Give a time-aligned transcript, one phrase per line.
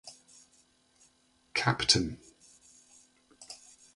[1.53, 1.93] Cpt.